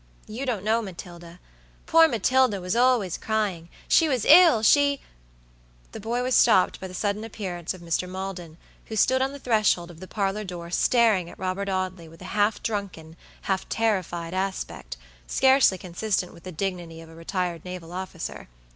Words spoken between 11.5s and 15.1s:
Audley with a half drunken, half terrified aspect,